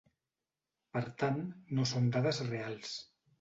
Per 0.97 1.03
tant, 1.23 1.37
no 1.81 1.85
són 1.91 2.09
dades 2.17 2.41
reals. 2.49 2.97